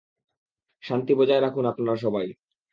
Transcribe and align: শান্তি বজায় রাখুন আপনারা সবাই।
শান্তি 0.83 1.13
বজায় 1.15 1.41
রাখুন 1.41 1.63
আপনারা 1.65 1.95
সবাই। 1.95 2.27